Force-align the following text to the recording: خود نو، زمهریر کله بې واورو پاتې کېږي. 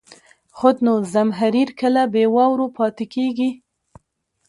خود 0.57 0.75
نو، 0.85 0.93
زمهریر 1.13 1.69
کله 1.79 2.03
بې 2.13 2.25
واورو 2.35 2.67
پاتې 2.77 3.05
کېږي. 3.13 3.49